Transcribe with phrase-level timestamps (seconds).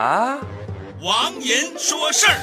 [0.00, 0.38] 啊，
[1.02, 2.40] 王银说事儿。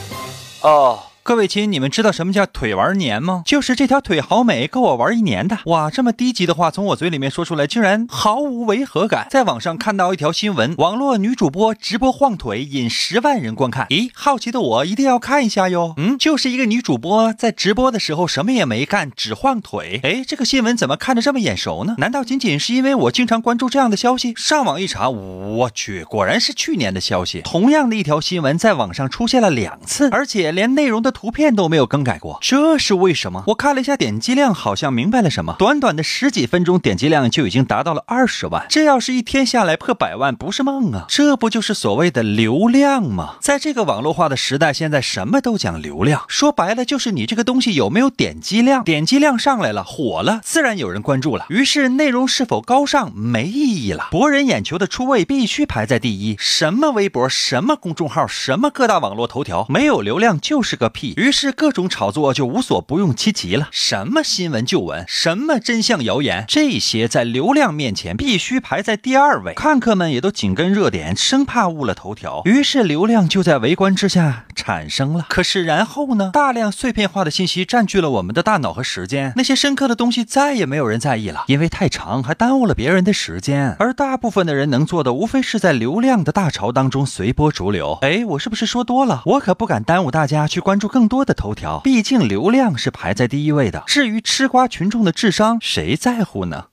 [0.62, 1.02] 哦。
[1.28, 3.44] 各位亲，你们知道什么叫腿玩年吗？
[3.46, 5.58] 就是这条腿好美，够我玩一年的。
[5.66, 9.28] 哇，这么低级的话从我嘴里面说出来，竟然毫无违和感。
[9.30, 13.88] 在网上看到一条新闻，网络女主播直播晃腿引十万人观看。
[13.88, 15.94] 咦，好奇的我一定要看一下哟。
[15.98, 20.00] 嗯，就是一个女主播在直播的时候什么也没干，只晃腿。
[20.04, 21.96] 哎，这个新闻怎么看着这么眼熟呢？
[21.98, 24.34] 难道仅仅是因为我经常关注这样的消息？
[24.38, 27.42] 上网一查，我去，果然是去年的消息。
[27.42, 31.14] 同样的一条新闻在网上出现了两次，而且连内容的。
[31.18, 33.44] 图片都没有更改过，这是为什么？
[33.48, 35.56] 我看了一下点击量，好像明白了什么。
[35.58, 38.68] 短短的十几分钟，点击量就已经达到了二十万。
[38.70, 41.06] 这要是一天下来破百万，不是梦啊！
[41.10, 43.38] 这不就是所谓的流量吗？
[43.42, 48.84] 在这个网络化的时代，现在什么都讲流量，说白了就是你这个东西有没有点击量。
[48.84, 51.48] 点击量上来了，火了，自然有人关注了。
[51.50, 56.36] 于是内容是否高尚没意义了，博人眼球的出位必须排在第一。
[56.38, 61.07] 什么微博，什么公众号，什么各大网络头条，没有流量就是个屁。
[61.16, 69.54] 于是各种炒作就无所不用其极了，什么新闻旧闻，什么真相谣言，这些在流量面前必须排在第二位。
[69.54, 75.26] 看客们也都紧跟热点，生怕误了头条，于是流量就在围观之下产生了。
[75.30, 76.32] 可是然后呢？
[76.34, 83.76] 大量碎片化的信息占据了我们的大脑和时间，那些深刻的东西再也没有人在意了，因为太长，还耽误了别人的时间。
[83.80, 87.98] 而大部分的人能做的，无非是在流量的大潮当中随波逐流。
[88.02, 89.22] 哎，我是不是说多了？
[89.26, 91.38] 我可不敢耽误大家去关注更多的。
[91.38, 93.84] 头条，毕竟流量是排在第一位的。
[93.86, 96.70] 至于吃瓜群众的智商，谁在乎呢？